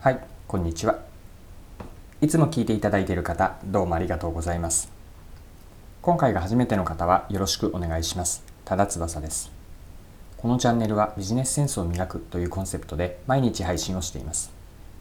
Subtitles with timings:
[0.00, 1.00] はい、こんにちは。
[2.20, 4.92] いつも聞いていただいている方、どうもありがとうございます。
[6.02, 8.44] 今回が初めての方はよろしくお願いします。
[8.64, 9.50] ただ翼です。
[10.36, 14.52] このチャンネルはビジネスセンスを磨くというコンセプトで毎日配信をしています。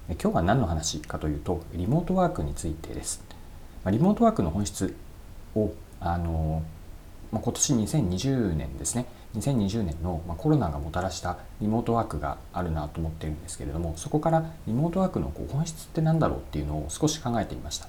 [0.09, 3.21] え今日は何の話かというと、リモートワークについてです。
[3.83, 4.95] まリモートワークの本質
[5.53, 6.63] を、あの
[7.31, 9.05] ま今年2020年ですね、
[9.37, 17.87] 2020年の、コロナがもたらしたリモートワークがあるなと思っているんですけれどもそこからリモートワークのこう本質って何だろうっていうのを少し考えてみました。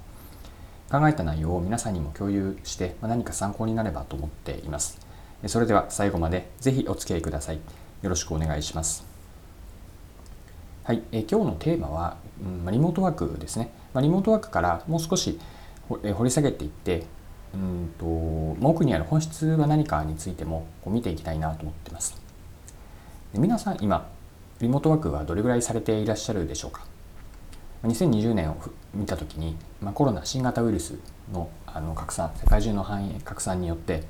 [0.91, 4.99] 考えた内容を皆さんにも共有して、何か参考になればと思っています。
[5.47, 7.57] それでは最後までぜひお付き合いください。
[7.57, 9.07] よろしくお願いします。
[10.85, 15.39] はい、え今日のテーマは、うん、リモートワークですね、ま、リモートワークからもう少し
[15.89, 17.05] 掘り下げていって
[17.55, 18.05] うんと
[18.61, 22.21] まあ奥にある本質は何かについてもこう見ていきたいなと思ってます。
[23.33, 24.09] で皆さん今
[24.61, 26.85] リモートワークはどれぐらいされていらっしゃるでしょうか
[27.85, 30.99] ？2020年をふ見た時に、まあ、コロナ新型ウイルス
[31.33, 34.03] のあの拡散世界中の範囲拡散によって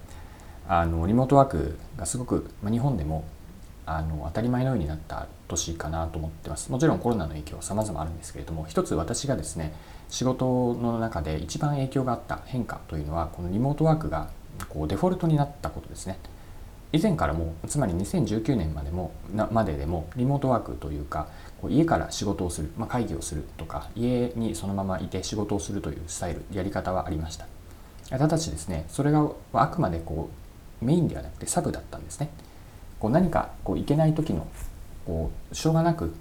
[0.68, 3.24] あのリモートワークがすごく、まあ、日本でも
[3.88, 6.70] あの当たり前のようになった年かなと思ってます。
[6.70, 9.72] もちろんコロナの影響は様々あるんですけれども一つ私がですね
[10.10, 14.28] 仕事の中で一番影響があった変化というのはこのリモートワークが
[14.68, 16.18] こうデフォルトになったことですね。
[16.92, 21.28] 以前からもつまり2019年までもなまででもリモートワークというか
[21.60, 27.46] こう家から仕事をする、まあ、会議をするとか家にそのままいて仕事をするというスタイルやり方はありました。
[28.10, 30.30] ただしですねそれがあくまでこ
[30.82, 32.30] うメインではなくてサブだったんですね。
[33.00, 34.46] こう何かこういけない時の
[35.06, 36.14] こうしょうがなく、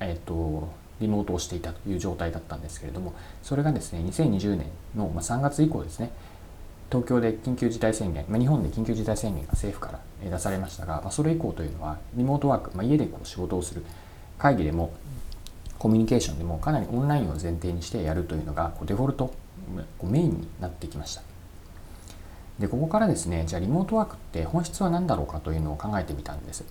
[0.00, 0.68] えー、と
[1.00, 4.66] リモートをしていたという状態だったんですけれどもそれがですね2020年
[4.96, 6.10] の3月以降ですね
[6.90, 13.84] 東京で緊急事態宣言、まあ、日本で緊急事態宣言が政府から出されましたが、まあ、それ以降というのはリモートワーク、まあ、家でこう仕事をする
[14.38, 14.92] 会議でも
[15.78, 19.34] コミュニケーションでもかなりオンラインを前提にしてやるというのがこうデフォルト
[19.98, 21.33] こうメインになってきました。
[22.58, 26.64] でここからですねじゃあリモートワークって本質は何だろうかというのを考えてみたんです。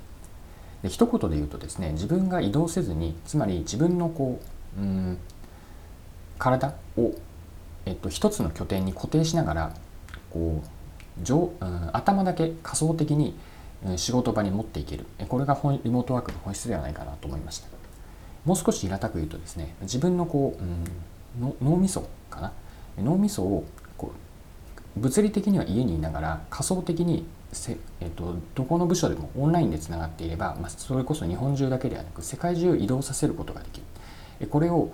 [0.82, 4.40] で一言で言うとですね自分が移動せずにつまり自分のこ
[4.78, 5.18] ううん
[6.40, 7.12] 体を、
[7.86, 9.76] えっと、一つの拠点に固定しながら
[10.30, 13.38] こう上、うん、頭だけ仮想的に
[13.98, 15.06] 仕事場に持っていける。
[15.28, 17.68] これがリモートワークの本質ではないかなと思いました。
[18.46, 20.62] もう少し平たく言うとですね自分のこう、
[21.42, 22.52] うん、の脳みそかな？
[22.98, 23.64] 脳みそを
[24.98, 33.82] 物理的には家にいながら仮想的にせ、えっと、どこの部署でもオンラインでつながっていれば、まあ、それこそ日本中だけではなく世界中移動させることができ
[34.40, 34.48] る。
[34.48, 34.92] これを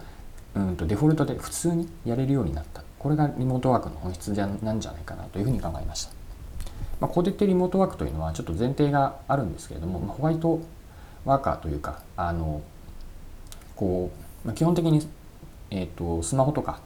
[0.55, 2.83] うんとデフォルトで普通にやれるようになった。
[2.99, 6.11] これがリモートワークの本質じゃなんじゃないかなというふうに考えました、
[6.99, 10.59] まあ、ここで言ってリモートワークというのはちょっと前提があるんですけれども、まあ、ホワイト
[11.23, 12.61] ワーカーというかあの
[13.75, 14.11] こ
[14.43, 15.07] う、まあ、基本的に、
[15.71, 16.81] えー、とスマホとか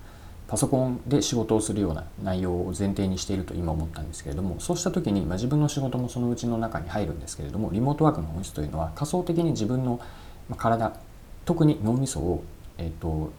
[0.54, 10.00] パソコンで仕事をするような内容を前提にしていると今思ったんですけれどもそうした時に、まあ、自分の仕事もそのうちの中に入るんですけれどもリモートワークの本質というのは仮想的に自分の
[10.56, 10.94] 体
[11.46, 12.44] 特に脳みそを、
[12.78, 13.34] えー、と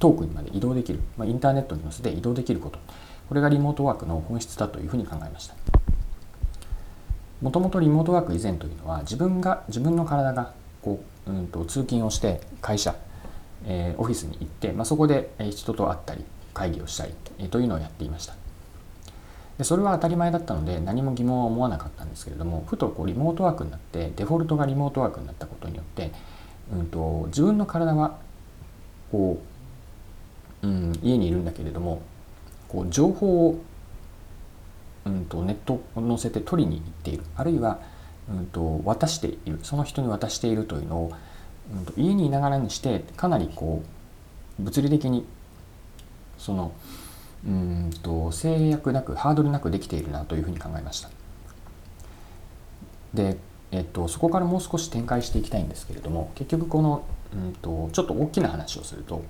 [0.00, 2.80] 遠くにまで移動できる、まあ、インターネットに乗せて移動できること。
[3.28, 5.54] これがリモートワークの本質だというふうに考えました。
[7.42, 12.96] もともとリモートワーク以前というのは自分が自分の体がこう、うん、と通勤をして会社、
[13.66, 16.24] えー、オフィスに行って、まあ、そこで人と会ったり
[16.56, 17.12] 会議をしたり、
[17.50, 18.34] というのをやっていました。
[19.58, 26.12] でそれは当たり前だったので何も疑問は思わなかったんですけれどもふとこうリモートワークになってデフォルトがリモートワークになったことによって、
[26.72, 28.18] うん、と自分の体は
[29.10, 29.40] こ
[30.62, 32.02] う、うん、家にいるんだけれども
[32.68, 33.60] こう情報を、
[35.06, 37.22] うん、とネットを載せて取りに行っている。
[37.36, 37.78] あるいは、
[38.30, 39.60] うん、と渡している。
[39.62, 41.12] その人に渡しているというのを、
[41.72, 43.82] うん、と家にいながらにしてかなりこ
[44.60, 45.24] う物理的に
[46.38, 46.72] その
[47.46, 51.10] うんと制約なくハードルなくできているなというふうに考えました
[53.14, 53.36] で、
[53.70, 59.22] えっと、そこからもう少し展開していきたいんですけれども結局この、うんと、ちょっと大きな話をすると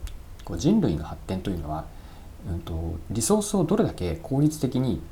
[0.44, 1.84] こう人類の発展というのは、
[2.48, 5.02] うんと、リソースをどれだけ効率的に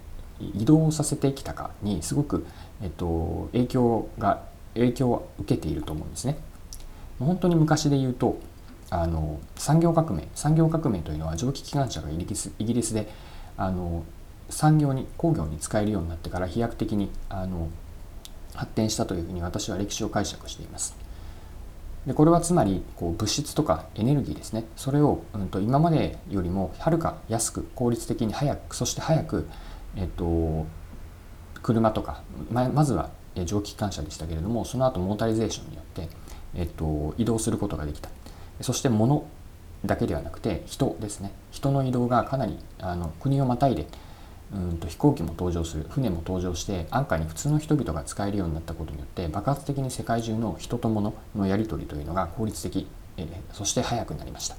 [0.40, 2.46] 移動させてきたかにすごく、
[2.82, 4.42] えっと、影響が
[4.74, 6.36] 影響を受けていると思うんですね。
[7.18, 8.38] 本当に昔で言うと
[8.90, 13.08] あの産業革命産業革命というのは蒸気機関車がイギリスイギリスで
[13.56, 14.04] あの
[14.50, 17.68] 産業に工業に使えるようになってから飛躍的にあの
[18.54, 20.96] 発展したというふうに私は歴史を解釈しています。
[22.06, 29.48] でこれはつまりこう物質とかエネルギーですねそれを、うん、と今までよりもはるか安く効率的に早くそして早く、
[29.96, 30.66] えっと、
[31.62, 33.08] 車とかままずは
[33.46, 36.08] 蒸気機関車でしたけれどもその後モータリゼーションによって、
[36.54, 38.10] えっと、移動することができた
[38.60, 39.26] そして物
[39.84, 41.32] だけではなくて人ですね。
[41.50, 43.86] 人の移動がかなりあの国をまたいで
[44.52, 52.86] うんと飛行機も登場する船も登場して安価に普通の人々が使えるようになったことによって爆発的に世界中の人と物のやり取りというのが効率的、
[53.16, 54.56] えー、そして早くなりました。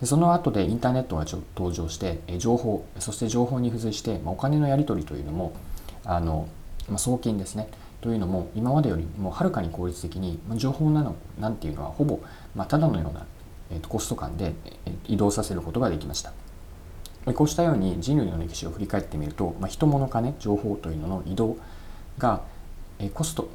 [0.00, 1.24] でその後でインターネットが
[1.56, 5.52] 登場して、えー、情報そして情報に付随して、まあ、お金のやり取りというのも
[6.04, 6.48] あの、
[6.88, 7.68] まあ、送金ですね。
[8.00, 12.20] というのも今までよりもはるかに効率的に、情報なのなんていうのはほぼ、
[12.54, 13.26] まあ、ただのような、
[13.70, 14.54] えー、とコスト感で、
[14.86, 16.32] え、移動させることができました。
[17.34, 21.58] こうしたように人類の歴史を振り返ってみると、まあ、人物金情報というのの移動
[22.16, 22.40] が
[22.98, 23.48] えコスト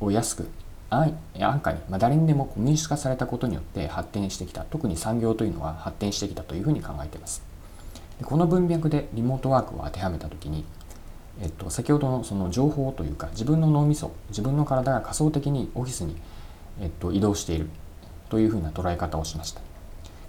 [0.00, 0.48] を安く
[0.90, 1.16] 安
[1.60, 7.42] 価に、まあ、誰にでも民主化されたことによって発展してきた特に産業というのは発展してきたというふうに考えています
[8.22, 10.64] この文脈でリモートワークを当てはめた時に、
[11.40, 16.16] えっと、先ほどのその情報というか自分の脳みそ自分の体が仮想的にオフィスに、
[16.80, 17.68] えっと、移動している
[18.30, 19.60] というふうな捉え方をしました。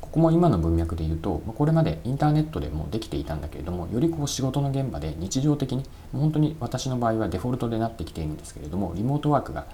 [0.08, 5.84] ここも今の文脈で言うとこれまでインターネットでもできていたんだけれどもよりこう仕事の現場で日常的に
[6.14, 9.68] 本当に私の場合はデフォルトでなってきているんですけれどもリモートワークが、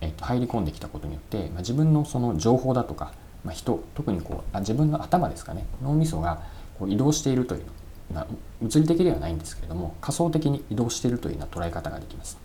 [0.00, 3.12] えっと、入り込んできたことによって、まあ、自分のその情報だとか、
[3.44, 6.42] まあ、人特にこうあ自分の頭ですかね脳みそが
[6.78, 7.64] こう移動しているという
[8.12, 8.26] ま、
[8.60, 12.38] 物理的ではないんですけれども仮想的に移動しているというような捉え方ができます。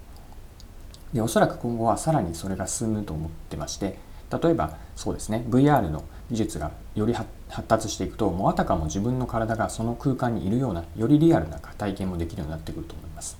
[1.13, 3.97] でおそらく今後はさらにそれが進むと思ってまして
[4.43, 7.27] 例えばそうですね VR の技術がより発
[7.67, 13.37] 達していくともうあたかも自分の体がその空間にいるようなよりリアルな体験もできるようになってくると思います。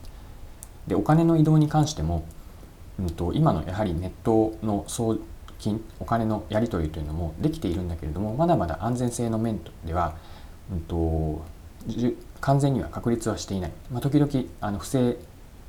[0.88, 2.24] でお金の移動に関しても、
[3.00, 5.18] うんと、今のやはりネットの送
[5.58, 10.16] 金お金のやり取りというのもできているんだけれどもまだまだ安全性の面では、
[10.72, 11.44] うんと
[12.42, 15.18] 完全には確立はしていない、まあ、時々あの不正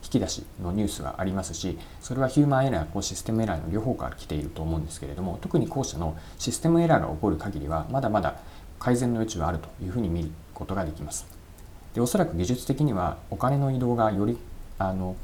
[0.03, 8.37] 引き出しのニュースがありますしそれはヒューマンエラーとシステムエラーの両方から来ていると思うんですけれども特に後者のシステムエラーが起こる限りはまだまだ
[8.79, 11.27] 改善の余地はあるというふうに見ることができます。
[11.95, 14.39] でおそらく技術的にはお金の移動がより
[14.79, 15.17] あの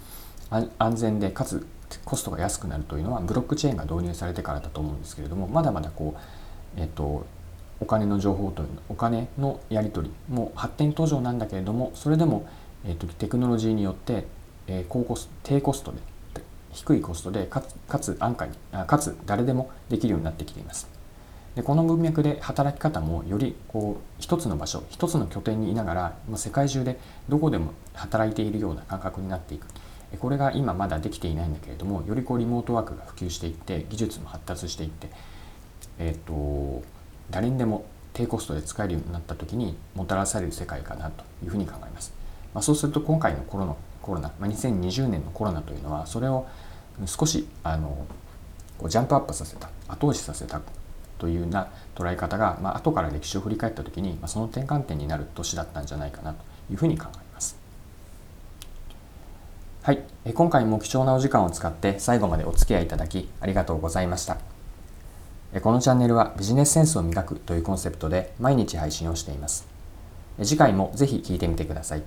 [0.78, 1.66] 安全でかつ
[2.04, 7.26] コストが安くなるというのはブロックチェーンが導入されてからだと思うんですけれどもまだまだこう、えっと、
[7.80, 12.46] お金の情報というお金のやり取りも発展途上なんだけれどもそれでも、
[12.84, 14.24] えっと、テクノロジーによって
[14.66, 15.98] え高コス低コストで
[16.72, 18.52] 低いコストでかつかつ安価に
[18.86, 20.88] かつ誰でもできるようになってきています。
[21.54, 26.98] でこの文脈で働き方もよりこう一つの場所一つの拠点にいながら世界中で
[27.28, 29.66] どこでも働いているような感覚になっていく
[30.18, 35.10] これが今まだできていないんだけれどもよりこうリモートワークが普及していって技術も発達していって、
[35.98, 36.82] えーと、
[37.32, 42.12] 誰にでも低コストで使えるようになった時にもたらされる世界かなというふうに考えます。
[42.54, 46.46] まあ、そうすると今回のコロナコロナ、まあ、2020年のコロナというのはそれを
[47.06, 48.06] 少しあの
[48.78, 50.60] こうジャンプアップさせた後押しさせた
[51.18, 57.56] というような捉え方が、まあ後から歴史を振り返った時に、まあ、その転換点になる年だったんじゃないかなというふうに考えます。
[59.82, 60.02] はい、
[60.34, 64.51] 今回も貴重なお時間を使って最後までお付き合いいただきありがとうございました。
[65.60, 69.66] このチャンネルはビジネスセンスを磨くというコンセプトで毎日配信をしています。
[70.42, 72.02] 次回もぜひ聴いてみてください。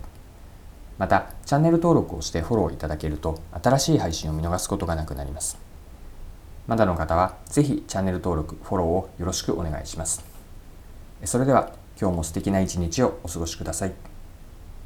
[0.97, 5.57] またチャンネル登録をしてフォローいただけると新しい配信を見逃すことがなくなります
[6.67, 10.23] まだの方はぜひチャンネル登録フォローをよろしくお願いします
[11.23, 14.14] それでは今日も素敵な一日をお過ごしください。